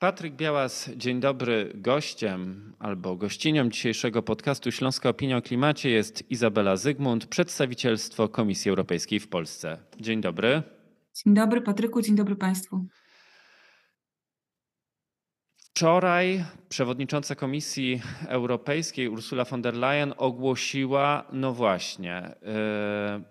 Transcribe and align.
Patryk 0.00 0.34
Białas, 0.34 0.90
dzień 0.96 1.20
dobry. 1.20 1.72
Gościem 1.74 2.72
albo 2.78 3.16
gościnią 3.16 3.68
dzisiejszego 3.68 4.22
podcastu 4.22 4.72
Śląska 4.72 5.08
Opinia 5.08 5.36
o 5.36 5.42
Klimacie 5.42 5.90
jest 5.90 6.30
Izabela 6.30 6.76
Zygmunt, 6.76 7.26
przedstawicielstwo 7.26 8.28
Komisji 8.28 8.68
Europejskiej 8.68 9.20
w 9.20 9.28
Polsce. 9.28 9.78
Dzień 10.00 10.20
dobry. 10.20 10.62
Dzień 11.14 11.34
dobry 11.34 11.60
Patryku, 11.60 12.02
dzień 12.02 12.16
dobry 12.16 12.36
Państwu. 12.36 12.84
Wczoraj 15.56 16.44
przewodnicząca 16.68 17.34
Komisji 17.34 18.02
Europejskiej 18.28 19.08
Ursula 19.08 19.44
von 19.44 19.62
der 19.62 19.74
Leyen 19.74 20.14
ogłosiła, 20.16 21.24
no 21.32 21.52
właśnie, 21.52 22.34
yy, 22.42 23.24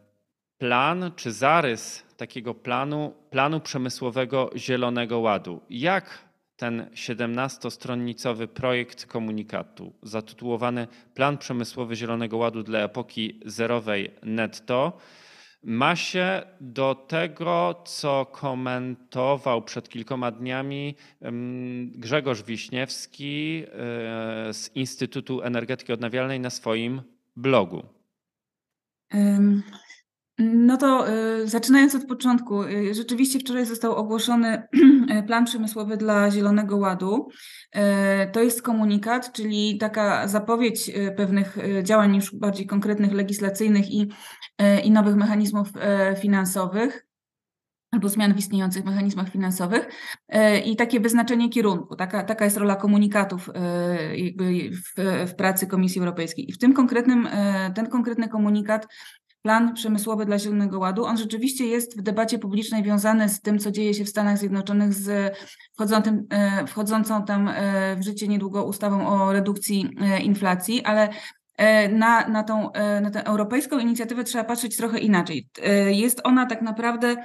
plan 0.58 1.12
czy 1.16 1.32
zarys 1.32 2.04
takiego 2.18 2.54
planu, 2.54 3.14
planu 3.30 3.60
przemysłowego 3.60 4.50
Zielonego 4.56 5.20
Ładu. 5.20 5.62
Jak 5.70 6.29
ten 6.60 6.86
17-stronnicowy 6.94 8.48
projekt 8.48 9.06
komunikatu 9.06 9.94
zatytułowany 10.04 10.88
Plan 11.14 11.38
Przemysłowy 11.38 11.96
Zielonego 11.96 12.38
Ładu 12.38 12.64
dla 12.64 12.80
epoki 12.80 13.40
zerowej 13.46 14.12
netto 14.24 14.98
ma 15.64 15.96
się 15.96 16.42
do 16.62 16.96
tego, 16.96 17.84
co 17.86 18.26
komentował 18.26 19.62
przed 19.62 19.90
kilkoma 19.90 20.32
dniami 20.32 20.96
Grzegorz 21.86 22.44
Wiśniewski 22.44 23.64
e, 23.66 24.54
z 24.54 24.76
Instytutu 24.76 25.42
Energetyki 25.42 25.94
Odnawialnej 25.94 26.40
na 26.40 26.50
swoim 26.50 27.02
blogu. 27.36 27.84
No 30.40 30.78
to 30.78 31.10
y, 31.10 31.48
zaczynając 31.48 31.96
od 31.96 32.06
początku, 32.06 32.64
y, 32.64 32.94
rzeczywiście 32.94 33.40
wczoraj 33.40 33.66
został 33.66 33.96
ogłoszony 33.96 34.64
plan 35.28 35.46
przemysłowy 35.46 35.98
dla 35.98 36.32
Zielonego 36.32 36.78
Ładu. 36.78 37.28
Y, 37.76 37.80
to 38.32 38.44
jest 38.44 38.62
komunikat, 38.62 39.32
czyli 39.32 39.78
taka 39.78 40.28
zapowiedź 40.28 40.92
pewnych 41.18 41.58
działań 41.84 42.16
już 42.16 42.36
bardziej 42.36 42.68
konkretnych, 42.68 43.14
legislacyjnych 43.14 43.92
i, 43.92 44.12
i 44.84 44.92
nowych 44.92 45.16
mechanizmów 45.16 45.68
finansowych 46.20 47.06
albo 47.92 48.10
zmian 48.10 48.34
w 48.34 48.38
istniejących 48.38 48.86
mechanizmach 48.86 49.30
finansowych 49.30 49.90
i 50.66 50.76
takie 50.76 51.00
wyznaczenie 51.00 51.50
kierunku. 51.50 51.96
Taka, 51.96 52.24
taka 52.24 52.46
jest 52.46 52.58
rola 52.58 52.76
komunikatów 52.76 53.50
w, 54.78 55.26
w 55.28 55.36
pracy 55.36 55.68
Komisji 55.68 56.00
Europejskiej. 56.00 56.50
I 56.50 56.54
w 56.54 56.58
tym 56.58 56.74
konkretnym, 56.74 57.28
ten 57.76 57.88
konkretny 57.88 58.30
komunikat 58.30 58.88
plan 59.42 59.74
przemysłowy 59.74 60.26
dla 60.26 60.40
Zielonego 60.40 60.80
Ładu. 60.80 61.06
On 61.06 61.18
rzeczywiście 61.18 61.66
jest 61.66 62.00
w 62.00 62.02
debacie 62.02 62.40
publicznej 62.40 62.84
wiązany 62.84 63.30
z 63.30 63.42
tym, 63.42 63.60
co 63.60 63.72
dzieje 63.72 63.94
się 63.94 64.06
w 64.06 64.10
Stanach 64.10 64.38
Zjednoczonych, 64.38 64.94
z 64.94 65.38
wchodzącym, 65.74 66.28
e, 66.30 66.68
wchodzącą 66.68 67.26
tam 67.26 67.48
e, 67.48 67.96
w 67.96 68.04
życie 68.04 68.28
niedługo 68.28 68.66
ustawą 68.66 69.08
o 69.08 69.34
redukcji 69.34 69.90
e, 70.02 70.22
inflacji, 70.22 70.84
ale 70.84 71.10
na, 71.92 72.28
na, 72.28 72.44
tą, 72.44 72.72
na 73.02 73.12
tę 73.12 73.24
europejską 73.24 73.80
inicjatywę 73.80 74.24
trzeba 74.24 74.44
patrzeć 74.44 74.78
trochę 74.78 75.00
inaczej. 75.00 75.50
Jest 75.90 76.22
ona 76.24 76.46
tak 76.46 76.62
naprawdę 76.62 77.16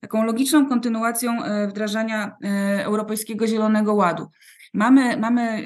taką 0.00 0.24
logiczną 0.24 0.68
kontynuacją 0.68 1.32
wdrażania 1.68 2.36
Europejskiego 2.84 3.46
Zielonego 3.46 3.94
Ładu. 3.94 4.26
Mamy, 4.74 5.16
mamy 5.16 5.64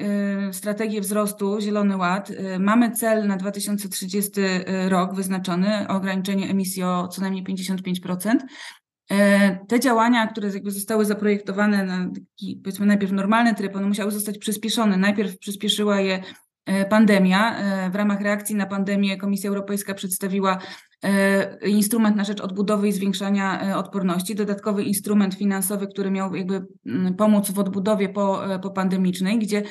y, 0.49 0.53
strategię 0.53 1.01
wzrostu, 1.01 1.61
Zielony 1.61 1.97
Ład, 1.97 2.29
y, 2.29 2.59
mamy 2.59 2.91
cel 2.91 3.27
na 3.27 3.37
2030 3.37 4.41
rok 4.89 5.15
wyznaczony, 5.15 5.87
ograniczenie 5.87 6.49
emisji 6.49 6.83
o 6.83 7.07
co 7.07 7.21
najmniej 7.21 7.43
55%. 7.43 8.45
E, 9.11 9.65
te 9.65 9.79
działania, 9.79 10.27
które 10.27 10.49
jakby 10.49 10.71
zostały 10.71 11.05
zaprojektowane 11.05 11.83
na 11.83 12.09
taki, 12.09 12.61
powiedzmy, 12.63 12.85
najpierw 12.85 13.11
normalny 13.11 13.55
tryb, 13.55 13.75
one 13.75 13.87
musiały 13.87 14.11
zostać 14.11 14.37
przyspieszone. 14.37 14.97
Najpierw 14.97 15.39
przyspieszyła 15.39 15.99
je 15.99 16.23
pandemia. 16.89 17.57
E, 17.57 17.89
w 17.89 17.95
ramach 17.95 18.21
reakcji 18.21 18.55
na 18.55 18.65
pandemię 18.65 19.17
Komisja 19.17 19.49
Europejska 19.49 19.93
przedstawiła 19.93 20.59
E, 21.03 21.69
instrument 21.69 22.15
na 22.15 22.23
rzecz 22.23 22.41
odbudowy 22.41 22.87
i 22.87 22.91
zwiększania 22.91 23.69
e, 23.69 23.77
odporności, 23.77 24.35
dodatkowy 24.35 24.83
instrument 24.83 25.35
finansowy, 25.35 25.87
który 25.87 26.11
miał 26.11 26.35
jakby 26.35 26.65
mm, 26.85 27.15
pomóc 27.15 27.51
w 27.51 27.59
odbudowie 27.59 28.09
po, 28.09 28.53
e, 28.55 28.59
po 28.59 28.69
pandemicznej, 28.69 29.39
gdzie 29.39 29.63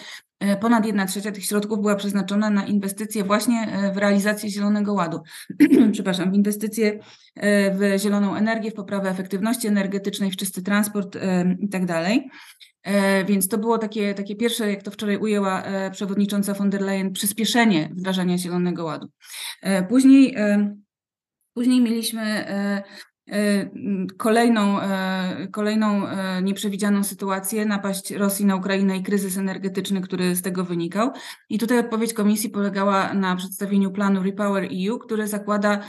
ponad 0.61 0.87
1 0.87 1.07
trzecia 1.07 1.33
tych 1.33 1.45
środków 1.45 1.81
była 1.81 1.97
przeznaczona 1.97 2.51
na 2.51 2.67
inwestycje 2.67 3.25
właśnie 3.25 3.69
w 3.95 3.97
realizację 3.97 4.51
Zielonego 4.51 4.93
Ładu. 4.93 5.21
Przepraszam, 5.93 6.31
w 6.31 6.35
inwestycje 6.35 6.99
w 7.73 7.95
zieloną 7.99 8.35
energię, 8.35 8.71
w 8.71 8.75
poprawę 8.75 9.11
efektywności 9.11 9.69
energetycznej, 9.69 10.31
w 10.31 10.37
czysty 10.37 10.63
transport 10.63 11.19
i 11.59 11.69
tak. 11.69 11.83
Więc 13.27 13.49
to 13.49 13.59
było 13.59 13.79
takie, 13.79 14.15
takie 14.15 14.37
pierwsze, 14.37 14.71
jak 14.71 14.83
to 14.83 14.91
wczoraj 14.91 15.17
ujęła 15.17 15.63
przewodnicząca 15.93 16.55
von 16.55 16.71
der 16.71 16.81
Leyen, 16.81 17.13
przyspieszenie 17.13 17.91
wdrażania 17.93 18.39
Zielonego 18.39 18.85
Ładu. 18.85 19.09
Później 19.89 20.37
Później 21.57 21.81
mieliśmy 21.81 22.23
e, 22.23 22.83
e, 23.31 23.71
kolejną, 24.17 24.81
e, 24.81 25.49
kolejną 25.53 26.07
nieprzewidzianą 26.43 27.05
sytuację, 27.05 27.67
napaść 27.67 28.11
Rosji 28.11 28.47
na 28.47 28.57
Ukrainę 28.57 28.97
i 28.97 29.03
kryzys 29.03 29.39
energetyczny, 29.39 30.01
który 30.01 30.37
z 30.37 30.43
tego 30.43 30.65
wynikał. 30.65 31.11
I 31.49 31.59
tutaj 31.59 31.79
odpowiedź 31.79 32.13
komisji 32.13 32.51
polegała 32.51 33.15
na 33.15 33.37
przedstawieniu 33.37 33.91
planu 33.91 34.23
Repower 34.23 34.69
EU, 34.89 34.99
który 34.99 35.29
zakłada 35.29 35.81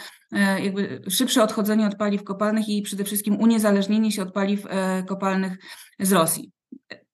jakby 0.64 1.02
szybsze 1.09 1.44
odchodzenie 1.44 1.88
od 1.88 1.96
paliw 1.96 2.24
kopalnych 2.24 2.69
i 2.69 2.81
przede 2.81 3.03
wszystkim 3.03 3.40
uniezależnienie 3.40 4.12
się 4.12 4.22
od 4.22 4.34
paliw 4.34 4.64
kopalnych 5.08 5.58
z 6.00 6.12
Rosji 6.12 6.56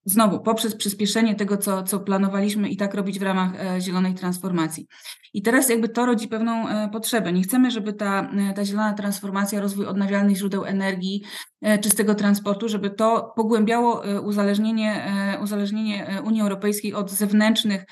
znowu 0.05 0.39
poprzez 0.39 0.75
przyspieszenie 0.75 1.35
tego, 1.35 1.57
co, 1.57 1.83
co 1.83 1.99
planowaliśmy 1.99 2.69
i 2.69 2.77
tak 2.77 2.93
robić 2.93 3.19
w 3.19 3.21
ramach 3.21 3.51
e, 3.55 3.81
zielonej 3.81 4.13
transformacji. 4.13 4.87
I 5.33 5.41
teraz 5.41 5.69
jakby 5.69 5.89
to 5.89 6.05
rodzi 6.05 6.27
pewną 6.27 6.69
e, 6.69 6.89
potrzebę. 6.89 7.33
Nie 7.33 7.43
chcemy, 7.43 7.71
żeby 7.71 7.93
ta, 7.93 8.29
e, 8.49 8.53
ta 8.53 8.65
zielona 8.65 8.93
transformacja, 8.93 9.61
rozwój 9.61 9.85
odnawialnych 9.85 10.37
źródeł 10.37 10.65
energii, 10.65 11.23
czystego 11.81 12.15
transportu, 12.15 12.69
żeby 12.69 12.89
to 12.89 13.33
pogłębiało 13.35 14.03
uzależnienie, 14.23 15.11
uzależnienie 15.41 16.21
Unii 16.25 16.41
Europejskiej 16.41 16.93
od 16.93 17.11
zewnętrznych, 17.11 17.85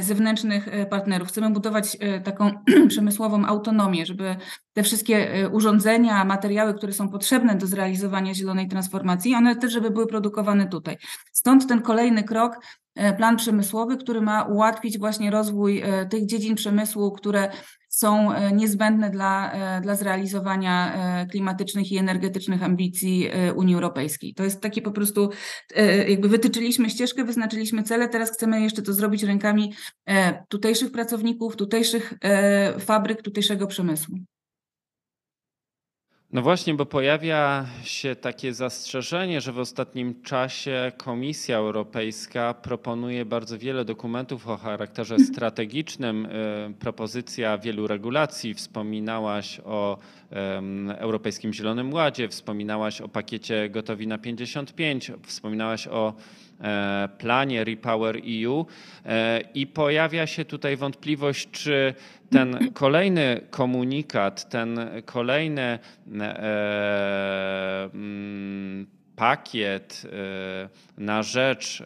zewnętrznych 0.00 0.68
partnerów. 0.90 1.28
Chcemy 1.28 1.50
budować 1.50 1.96
taką 2.24 2.50
przemysłową 2.88 3.44
autonomię, 3.46 4.06
żeby 4.06 4.36
te 4.72 4.82
wszystkie 4.82 5.48
urządzenia, 5.52 6.24
materiały, 6.24 6.74
które 6.74 6.92
są 6.92 7.08
potrzebne 7.08 7.54
do 7.54 7.66
zrealizowania 7.66 8.34
zielonej 8.34 8.68
transformacji, 8.68 9.34
one 9.34 9.56
też, 9.56 9.72
żeby 9.72 9.90
były 9.90 10.06
produkowane 10.06 10.68
tutaj. 10.68 10.96
Stąd 11.32 11.66
ten 11.66 11.82
kolejny 11.82 12.24
krok, 12.24 12.58
e, 12.94 13.14
plan 13.14 13.36
przemysłowy, 13.36 13.96
który 13.96 14.20
ma 14.20 14.42
ułatwić 14.42 14.98
właśnie 14.98 15.30
rozwój 15.30 15.80
e, 15.80 16.06
tych 16.06 16.26
dziedzin 16.26 16.54
przemysłu, 16.54 17.12
które 17.12 17.50
są 17.96 18.32
e, 18.32 18.52
niezbędne 18.52 19.10
dla, 19.10 19.52
dla 19.82 19.94
zrealizowania 19.94 20.96
klimatycznych 21.30 21.92
i 21.92 21.98
energetycznych 21.98 22.62
ambicji 22.62 23.28
Unii 23.54 23.74
Europejskiej. 23.74 24.34
To 24.34 24.44
jest 24.44 24.60
takie 24.60 24.82
po 24.82 24.90
prostu, 24.90 25.30
jakby 26.08 26.28
wytyczyliśmy 26.28 26.90
ścieżkę, 26.90 27.24
wyznaczyliśmy 27.24 27.82
cele, 27.82 28.08
teraz 28.08 28.30
chcemy 28.30 28.60
jeszcze 28.60 28.82
to 28.82 28.92
zrobić 28.92 29.22
rękami 29.22 29.72
tutejszych 30.48 30.92
pracowników, 30.92 31.56
tutejszych 31.56 32.14
fabryk, 32.78 33.22
tutejszego 33.22 33.66
przemysłu. 33.66 34.16
No 36.32 36.42
właśnie, 36.42 36.74
bo 36.74 36.86
pojawia 36.86 37.66
się 37.84 38.16
takie 38.16 38.54
zastrzeżenie, 38.54 39.40
że 39.40 39.52
w 39.52 39.58
ostatnim 39.58 40.22
czasie 40.22 40.92
Komisja 40.96 41.56
Europejska 41.56 42.54
proponuje 42.54 43.24
bardzo 43.24 43.58
wiele 43.58 43.84
dokumentów 43.84 44.48
o 44.48 44.56
charakterze 44.56 45.18
strategicznym. 45.32 46.26
Y, 46.26 46.74
propozycja 46.78 47.58
wielu 47.58 47.86
regulacji. 47.86 48.54
Wspominałaś 48.54 49.60
o 49.64 49.98
Europejskim 50.98 51.52
Zielonym 51.52 51.92
Ładzie, 51.92 52.28
wspominałaś 52.28 53.00
o 53.00 53.08
pakiecie 53.08 53.70
Gotowi 53.70 54.06
na 54.06 54.18
55, 54.18 55.12
wspominałaś 55.22 55.88
o 55.88 56.14
planie 57.18 57.64
Repower 57.64 58.16
EU 58.16 58.66
e, 59.04 59.40
i 59.54 59.66
pojawia 59.66 60.26
się 60.26 60.44
tutaj 60.44 60.76
wątpliwość, 60.76 61.50
czy 61.50 61.94
ten 62.30 62.72
kolejny 62.72 63.40
komunikat, 63.50 64.48
ten 64.50 64.80
kolejny 65.04 65.78
e, 66.20 67.88
pakiet 69.16 70.02
y, 70.04 71.00
na 71.00 71.22
rzecz, 71.22 71.84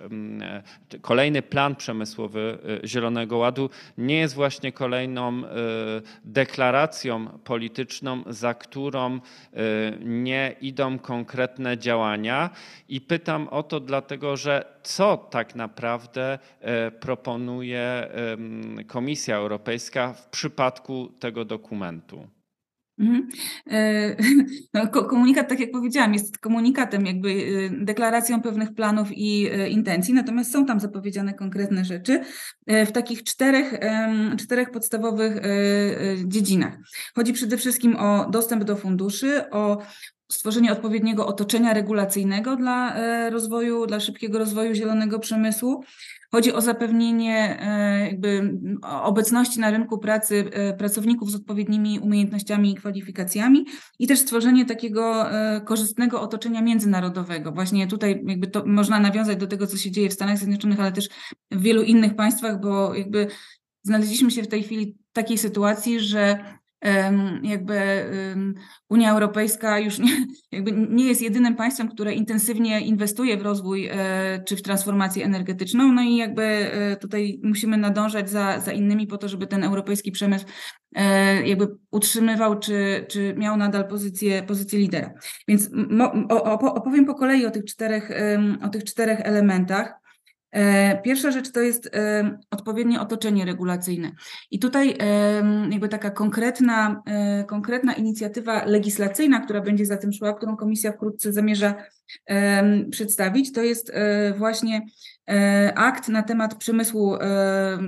y, 0.94 0.98
kolejny 0.98 1.42
plan 1.42 1.76
przemysłowy 1.76 2.58
y, 2.84 2.88
Zielonego 2.88 3.36
Ładu 3.36 3.70
nie 3.98 4.16
jest 4.16 4.34
właśnie 4.34 4.72
kolejną 4.72 5.42
deklaracją 6.24 7.26
polityczną, 7.26 8.22
za 8.26 8.54
którą 8.54 9.20
nie 10.00 10.56
idą 10.60 10.98
konkretne 10.98 11.78
działania. 11.78 12.50
I 12.88 13.00
pytam 13.00 13.48
o 13.48 13.62
to 13.62 13.80
dlatego, 13.80 14.36
że 14.36 14.64
co 14.82 15.16
tak 15.16 15.54
naprawdę 15.54 16.38
proponuje 17.00 18.08
Komisja 18.86 19.36
Europejska 19.36 20.12
w 20.12 20.28
przypadku 20.28 21.12
tego 21.18 21.44
dokumentu? 21.44 22.39
Mhm. 23.00 23.28
E, 23.70 24.16
no, 24.74 24.88
komunikat, 24.88 25.48
tak 25.48 25.60
jak 25.60 25.70
powiedziałam, 25.70 26.12
jest 26.12 26.38
komunikatem, 26.38 27.06
jakby 27.06 27.28
y, 27.28 27.70
deklaracją 27.84 28.42
pewnych 28.42 28.74
planów 28.74 29.08
i 29.12 29.48
e, 29.52 29.68
intencji, 29.68 30.14
natomiast 30.14 30.52
są 30.52 30.66
tam 30.66 30.80
zapowiedziane 30.80 31.34
konkretne 31.34 31.84
rzeczy 31.84 32.20
e, 32.66 32.86
w 32.86 32.92
takich 32.92 33.24
czterech, 33.24 33.74
czterech 34.38 34.70
podstawowych 34.70 35.40
dziedzinach. 36.26 36.78
Chodzi 37.14 37.32
przede 37.32 37.56
wszystkim 37.56 37.96
o 37.96 38.30
dostęp 38.30 38.64
do 38.64 38.76
funduszy, 38.76 39.50
o 39.50 39.78
stworzenie 40.30 40.72
odpowiedniego 40.72 41.26
otoczenia 41.26 41.74
regulacyjnego 41.74 42.56
dla 42.56 42.96
rozwoju, 43.30 43.86
dla 43.86 44.00
szybkiego 44.00 44.38
rozwoju 44.38 44.74
zielonego 44.74 45.18
przemysłu, 45.18 45.84
Chodzi 46.32 46.52
o 46.52 46.60
zapewnienie 46.60 47.58
e, 47.60 48.06
jakby 48.06 48.58
obecności 48.82 49.60
na 49.60 49.70
rynku 49.70 49.98
pracy 49.98 50.50
e, 50.52 50.74
pracowników 50.74 51.30
z 51.30 51.34
odpowiednimi 51.34 51.98
umiejętnościami 51.98 52.72
i 52.72 52.74
kwalifikacjami 52.74 53.66
i 53.98 54.06
też 54.06 54.18
stworzenie 54.18 54.66
takiego 54.66 55.32
e, 55.32 55.60
korzystnego 55.60 56.20
otoczenia 56.20 56.62
międzynarodowego. 56.62 57.52
Właśnie 57.52 57.86
tutaj 57.86 58.22
jakby 58.26 58.46
to 58.46 58.66
można 58.66 59.00
nawiązać 59.00 59.38
do 59.38 59.46
tego, 59.46 59.66
co 59.66 59.76
się 59.76 59.90
dzieje 59.90 60.08
w 60.08 60.12
Stanach 60.12 60.38
Zjednoczonych, 60.38 60.80
ale 60.80 60.92
też 60.92 61.08
w 61.50 61.62
wielu 61.62 61.82
innych 61.82 62.16
państwach, 62.16 62.60
bo 62.60 62.94
jakby 62.94 63.26
znaleźliśmy 63.82 64.30
się 64.30 64.42
w 64.42 64.48
tej 64.48 64.62
chwili 64.62 64.96
w 65.10 65.12
takiej 65.12 65.38
sytuacji, 65.38 66.00
że 66.00 66.44
jakby 67.42 67.80
Unia 68.88 69.12
Europejska 69.12 69.78
już 69.78 69.98
nie, 69.98 70.26
jakby 70.52 70.72
nie 70.72 71.04
jest 71.04 71.22
jedynym 71.22 71.56
państwem, 71.56 71.88
które 71.88 72.14
intensywnie 72.14 72.80
inwestuje 72.80 73.36
w 73.36 73.42
rozwój 73.42 73.88
e, 73.92 74.42
czy 74.46 74.56
w 74.56 74.62
transformację 74.62 75.24
energetyczną. 75.24 75.92
No 75.92 76.02
i 76.02 76.16
jakby 76.16 76.42
e, 76.42 76.96
tutaj 76.96 77.40
musimy 77.42 77.76
nadążać 77.76 78.30
za, 78.30 78.60
za 78.60 78.72
innymi 78.72 79.06
po 79.06 79.18
to, 79.18 79.28
żeby 79.28 79.46
ten 79.46 79.64
europejski 79.64 80.12
przemysł 80.12 80.46
e, 80.94 81.48
jakby 81.48 81.68
utrzymywał 81.90 82.58
czy, 82.58 83.06
czy 83.08 83.34
miał 83.38 83.56
nadal 83.56 83.88
pozycję, 83.88 84.42
pozycję 84.42 84.78
lidera. 84.78 85.14
Więc 85.48 85.70
opowiem 86.60 87.06
po 87.06 87.14
kolei 87.14 87.46
o 87.46 87.50
tych 87.50 87.64
czterech, 87.64 88.10
o 88.62 88.68
tych 88.68 88.84
czterech 88.84 89.20
elementach. 89.20 89.99
E, 90.52 91.02
pierwsza 91.02 91.30
rzecz 91.30 91.52
to 91.52 91.60
jest 91.60 91.90
e, 91.94 92.38
odpowiednie 92.50 93.00
otoczenie 93.00 93.44
regulacyjne. 93.44 94.12
I 94.50 94.58
tutaj 94.58 94.98
jakby 95.70 95.88
taka 95.88 96.10
konkretna, 96.10 97.02
e, 97.06 97.44
konkretna 97.44 97.94
inicjatywa 97.94 98.64
legislacyjna, 98.64 99.40
która 99.40 99.60
będzie 99.60 99.86
za 99.86 99.96
tym 99.96 100.12
szła, 100.12 100.32
którą 100.32 100.56
Komisja 100.56 100.92
wkrótce 100.92 101.32
zamierza 101.32 101.74
przedstawić, 102.90 103.52
to 103.52 103.62
jest 103.62 103.92
właśnie 104.38 104.82
akt 105.74 106.08
na 106.08 106.22
temat 106.22 106.54
przemysłu 106.54 107.16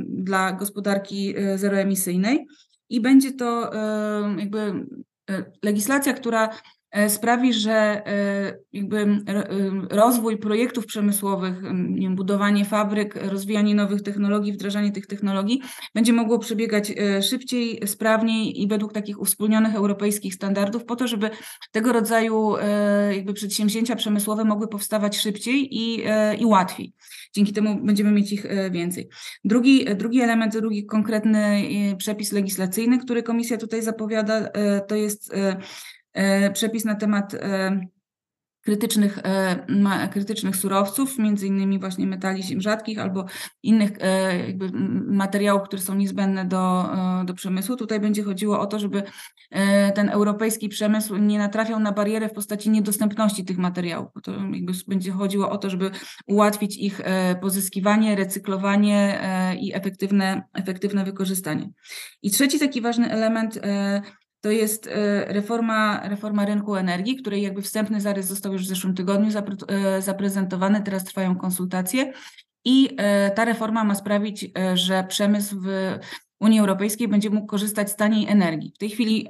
dla 0.09 0.53
gospodarki 0.53 1.35
zeroemisyjnej. 1.57 2.47
I 2.89 3.01
będzie 3.01 3.33
to 3.33 3.71
jakby 4.39 4.87
legislacja, 5.63 6.13
która 6.13 6.49
E, 6.49 6.82
sprawi, 7.09 7.53
że 7.53 7.73
e, 8.07 8.59
jakby 8.73 8.97
e, 8.99 9.45
rozwój 9.91 10.39
projektów 10.39 10.87
przemysłowych, 10.87 11.63
budowanie 12.11 12.65
fabryk, 12.65 13.15
rozwijanie 13.15 13.75
nowych 13.75 14.03
technologii, 14.03 14.53
wdrażanie 14.53 14.93
tych 14.93 15.07
technologii 15.07 15.63
będzie 15.95 16.13
mogło 16.13 16.39
przebiegać 16.39 16.93
szybciej, 17.23 17.81
sprawniej 17.87 18.63
i 18.63 18.69
według 18.69 18.93
takich 18.93 19.21
uwspólnionych 19.21 19.75
europejskich 19.75 20.35
standardów, 20.35 20.85
po 20.85 20.97
to, 20.97 21.09
żeby 21.09 21.31
tego 21.73 21.93
rodzaju 21.93 22.55
jakby 23.11 23.33
przedsięwzięcia 23.33 23.97
przemysłowe 23.97 24.45
mogły 24.45 24.69
powstawać 24.69 25.19
szybciej 25.19 25.77
i, 25.77 26.03
i 26.39 26.47
łatwiej. 26.47 26.93
Dzięki 27.35 27.53
temu 27.53 27.85
będziemy 27.85 28.13
mieć 28.13 28.33
ich 28.33 28.47
więcej. 28.71 29.09
Drugi, 29.45 29.85
drugi 29.97 30.21
element, 30.21 30.53
drugi 30.53 30.87
konkretny 30.87 31.63
przepis 31.99 32.33
legislacyjny, 32.33 32.99
który 32.99 33.23
Komisja 33.23 33.57
tutaj 33.57 33.83
zapowiada, 33.83 34.49
to 34.89 34.95
jest 34.95 35.33
E, 35.35 35.57
przepis 36.53 36.85
na 36.85 36.95
temat 36.95 37.35
e, 37.35 37.81
krytycznych, 38.61 39.19
e, 39.23 40.09
krytycznych 40.13 40.57
surowców, 40.57 41.19
między 41.19 41.47
innymi 41.47 41.79
właśnie 41.79 42.07
metali 42.07 42.43
ziem 42.43 42.61
rzadkich 42.61 42.99
albo 42.99 43.25
innych 43.63 43.91
jakby 44.47 44.71
materiałów, 45.07 45.63
które 45.63 45.83
są 45.83 45.95
niezbędne 45.95 46.45
do, 46.45 46.91
do 47.25 47.35
przemysłu. 47.35 47.77
Tutaj 47.77 48.01
będzie 48.01 48.23
chodziło 48.23 48.61
o 48.61 48.67
to, 48.67 48.79
żeby 48.79 49.03
ten 49.95 50.09
europejski 50.09 50.69
przemysł 50.69 51.17
nie 51.17 51.39
natrafiał 51.39 51.81
na 51.81 51.93
barierę 51.93 52.29
w 52.29 52.33
postaci 52.33 52.71
niedostępności 52.71 53.45
tych 53.45 53.59
materiałów. 53.59 54.09
To 54.23 54.33
jakby 54.33 54.73
będzie 54.89 55.13
chodziło 55.13 55.51
o 55.51 55.59
to, 55.59 55.71
żeby 55.71 55.91
ułatwić 56.27 56.77
ich 56.77 57.01
pozyskiwanie, 57.41 58.17
recyklowanie 58.17 59.21
i 59.61 59.75
efektywne, 59.75 60.43
efektywne 60.55 61.05
wykorzystanie. 61.05 61.71
I 62.23 62.31
trzeci 62.31 62.59
taki 62.59 62.81
ważny 62.81 63.11
element 63.11 63.61
to 64.43 64.51
jest 64.51 64.87
e, 64.87 65.25
reforma, 65.25 66.09
reforma 66.09 66.45
rynku 66.45 66.77
energii, 66.77 67.17
której 67.17 67.43
jakby 67.43 67.63
wstępny 67.63 68.01
zarys 68.01 68.27
został 68.27 68.53
już 68.53 68.63
w 68.63 68.69
zeszłym 68.69 68.95
tygodniu 68.95 69.31
e, 69.69 70.03
zaprezentowany, 70.03 70.83
teraz 70.83 71.05
trwają 71.05 71.37
konsultacje 71.37 72.13
i 72.65 72.95
e, 72.97 73.31
ta 73.31 73.45
reforma 73.45 73.85
ma 73.85 73.95
sprawić, 73.95 74.51
że 74.75 75.05
przemysł 75.09 75.61
w 75.61 75.99
Unii 76.41 76.61
Europejskiej 76.61 77.09
będzie 77.09 77.31
mógł 77.31 77.47
korzystać 77.47 77.91
z 77.91 77.97
taniej 77.97 78.29
energii. 78.29 78.73
W 78.75 78.79
tej 78.79 78.91
chwili 78.91 79.29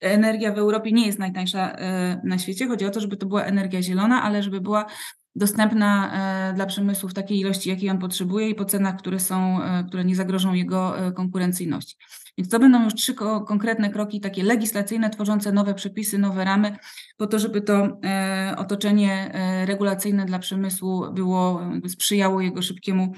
energia 0.00 0.52
w 0.52 0.58
Europie 0.58 0.92
nie 0.92 1.06
jest 1.06 1.18
najtańsza 1.18 1.76
na 2.24 2.38
świecie. 2.38 2.66
Chodzi 2.66 2.84
o 2.84 2.90
to, 2.90 3.00
żeby 3.00 3.16
to 3.16 3.26
była 3.26 3.44
energia 3.44 3.82
zielona, 3.82 4.22
ale 4.22 4.42
żeby 4.42 4.60
była 4.60 4.86
dostępna 5.34 6.12
dla 6.54 6.66
przemysłu 6.66 7.08
w 7.08 7.14
takiej 7.14 7.38
ilości, 7.40 7.70
jakiej 7.70 7.90
on 7.90 7.98
potrzebuje 7.98 8.48
i 8.48 8.54
po 8.54 8.64
cenach, 8.64 8.96
które 8.96 9.20
są, 9.20 9.60
które 9.88 10.04
nie 10.04 10.16
zagrożą 10.16 10.52
jego 10.52 10.94
konkurencyjności. 11.14 11.96
Więc 12.38 12.50
to 12.50 12.58
będą 12.58 12.84
już 12.84 12.94
trzy 12.94 13.14
konkretne 13.46 13.90
kroki, 13.90 14.20
takie 14.20 14.42
legislacyjne, 14.42 15.10
tworzące 15.10 15.52
nowe 15.52 15.74
przepisy, 15.74 16.18
nowe 16.18 16.44
ramy, 16.44 16.76
po 17.16 17.26
to, 17.26 17.38
żeby 17.38 17.60
to 17.60 17.98
e, 18.04 18.54
otoczenie 18.58 19.30
e, 19.34 19.66
regulacyjne 19.66 20.26
dla 20.26 20.38
przemysłu 20.38 21.12
było, 21.12 21.60
sprzyjało 21.88 22.40
jego 22.40 22.62
szybkiemu, 22.62 23.12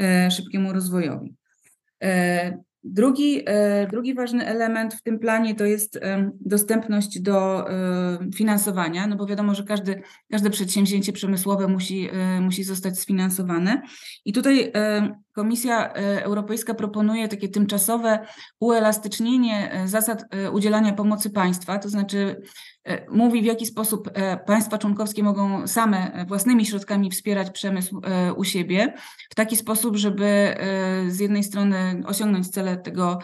e, 0.00 0.30
szybkiemu 0.30 0.72
rozwojowi. 0.72 1.34
Drugi, 2.88 3.44
drugi 3.90 4.14
ważny 4.14 4.46
element 4.46 4.94
w 4.94 5.02
tym 5.02 5.18
planie 5.18 5.54
to 5.54 5.64
jest 5.64 6.00
dostępność 6.40 7.20
do 7.20 7.64
finansowania, 8.34 9.06
no 9.06 9.16
bo 9.16 9.26
wiadomo, 9.26 9.54
że 9.54 9.62
każdy, 9.62 10.02
każde 10.30 10.50
przedsięwzięcie 10.50 11.12
przemysłowe 11.12 11.68
musi, 11.68 12.08
musi 12.40 12.64
zostać 12.64 12.98
sfinansowane. 12.98 13.82
I 14.24 14.32
tutaj 14.32 14.72
Komisja 15.36 15.92
e, 15.94 16.24
Europejska 16.24 16.74
proponuje 16.74 17.28
takie 17.28 17.48
tymczasowe 17.48 18.18
uelastycznienie 18.60 19.72
e, 19.72 19.88
zasad 19.88 20.24
e, 20.30 20.50
udzielania 20.50 20.92
pomocy 20.92 21.30
państwa, 21.30 21.78
to 21.78 21.88
znaczy 21.88 22.42
mówi, 23.10 23.42
w 23.42 23.44
jaki 23.44 23.66
sposób 23.66 24.10
państwa 24.46 24.78
członkowskie 24.78 25.22
mogą 25.22 25.66
same 25.66 26.24
własnymi 26.28 26.66
środkami 26.66 27.10
wspierać 27.10 27.50
przemysł 27.50 28.00
u 28.36 28.44
siebie, 28.44 28.94
w 29.30 29.34
taki 29.34 29.56
sposób, 29.56 29.96
żeby 29.96 30.56
z 31.08 31.20
jednej 31.20 31.44
strony 31.44 32.02
osiągnąć 32.06 32.48
cele 32.48 32.76
tego, 32.76 33.18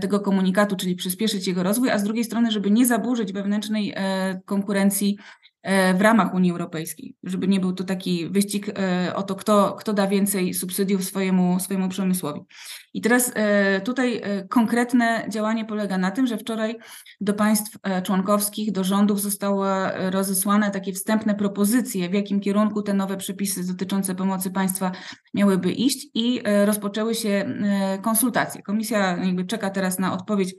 tego 0.00 0.20
komunikatu, 0.20 0.76
czyli 0.76 0.94
przyspieszyć 0.94 1.46
jego 1.46 1.62
rozwój, 1.62 1.90
a 1.90 1.98
z 1.98 2.04
drugiej 2.04 2.24
strony, 2.24 2.50
żeby 2.50 2.70
nie 2.70 2.86
zaburzyć 2.86 3.32
wewnętrznej 3.32 3.94
konkurencji 4.44 5.18
E, 5.18 5.43
w 5.94 6.00
ramach 6.00 6.34
Unii 6.34 6.50
Europejskiej, 6.50 7.16
żeby 7.22 7.48
nie 7.48 7.60
był 7.60 7.72
to 7.72 7.84
taki 7.84 8.28
wyścig 8.28 8.68
e, 8.68 9.12
o 9.16 9.22
to, 9.22 9.34
kto, 9.34 9.76
kto 9.78 9.92
da 9.92 10.06
więcej 10.06 10.54
subsydiów 10.54 11.04
swojemu, 11.04 11.60
swojemu 11.60 11.88
przemysłowi. 11.88 12.40
I 12.94 13.00
teraz 13.00 13.32
e, 13.34 13.80
tutaj 13.80 14.22
konkretne 14.48 15.26
działanie 15.28 15.64
polega 15.64 15.98
na 15.98 16.10
tym, 16.10 16.26
że 16.26 16.38
wczoraj 16.38 16.76
do 17.20 17.34
państw 17.34 17.78
członkowskich, 18.02 18.72
do 18.72 18.84
rządów 18.84 19.20
zostały 19.20 19.68
rozesłane 20.10 20.70
takie 20.70 20.92
wstępne 20.92 21.34
propozycje, 21.34 22.08
w 22.08 22.14
jakim 22.14 22.40
kierunku 22.40 22.82
te 22.82 22.94
nowe 22.94 23.16
przepisy 23.16 23.66
dotyczące 23.66 24.14
pomocy 24.14 24.50
państwa 24.50 24.92
miałyby 25.34 25.72
iść 25.72 26.06
i 26.14 26.42
rozpoczęły 26.64 27.14
się 27.14 27.54
konsultacje. 28.02 28.62
Komisja 28.62 29.16
jakby 29.16 29.44
czeka 29.44 29.70
teraz 29.70 29.98
na 29.98 30.12
odpowiedź 30.12 30.54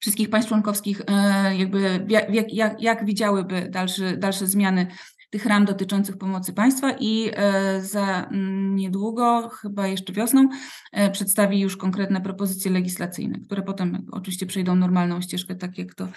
wszystkich 0.00 0.30
państw 0.30 0.48
członkowskich, 0.48 1.02
e, 1.06 1.56
jakby 1.56 2.06
jak, 2.08 2.52
jak, 2.52 2.82
jak 2.82 3.04
widziałyby 3.04 3.68
dalsze, 3.70 4.16
dalsze 4.16 4.46
zmiany 4.46 4.86
tych 5.30 5.46
ram 5.46 5.64
dotyczących 5.64 6.18
pomocy 6.18 6.52
państwa 6.52 6.92
i 7.00 7.30
e, 7.32 7.80
za 7.80 8.24
mm, 8.24 8.76
niedługo, 8.76 9.48
chyba 9.48 9.86
jeszcze 9.86 10.12
wiosną, 10.12 10.48
e, 10.92 11.10
przedstawi 11.10 11.60
już 11.60 11.76
konkretne 11.76 12.20
propozycje 12.20 12.70
legislacyjne, 12.70 13.38
które 13.40 13.62
potem 13.62 14.06
oczywiście 14.12 14.46
przejdą 14.46 14.74
normalną 14.74 15.20
ścieżkę, 15.20 15.54
tak 15.54 15.78
jak 15.78 15.94
to 15.94 16.08